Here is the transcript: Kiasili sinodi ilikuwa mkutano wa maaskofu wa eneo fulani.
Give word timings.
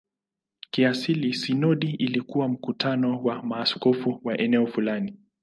Kiasili 0.71 1.33
sinodi 1.33 1.89
ilikuwa 1.91 2.47
mkutano 2.47 3.23
wa 3.23 3.43
maaskofu 3.43 4.21
wa 4.23 4.37
eneo 4.37 4.67
fulani. 4.67 5.17